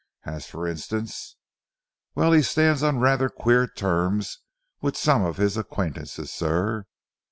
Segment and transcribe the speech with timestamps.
[0.25, 1.35] "As, for instance?"
[2.15, 4.39] "Well, he stands on rather queer terms
[4.81, 6.85] with some of his acquaintances, sir.